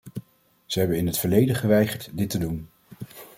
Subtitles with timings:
[0.65, 2.69] Ze hebben in het verleden geweigerd dit te doen.